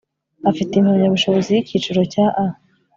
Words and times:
afite 0.49 0.71
impamyabushobozi 0.75 1.49
y 1.51 1.61
ikiciro 1.63 2.01
cya 2.13 2.25
a 2.45 2.45